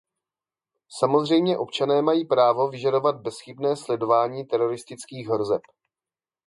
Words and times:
Samozřejmě 0.99 1.57
občané 1.57 2.01
mají 2.01 2.25
právo 2.25 2.69
vyžadovat 2.69 3.15
bezchybné 3.21 3.75
sledování 3.75 4.45
teroristických 4.45 5.27
hrozeb. 5.27 5.61